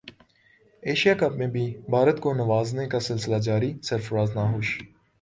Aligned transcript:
Asia 0.83 1.13
cup 1.13 1.35
میں 1.37 1.47
بھی 1.47 1.65
بھارت 1.89 2.19
کو 2.21 2.33
نوازنے 2.33 2.87
کا 2.89 2.99
سلسلہ 2.99 3.37
جاری 3.41 3.73
سرفراز 3.83 4.35
ناخوش 4.35 4.77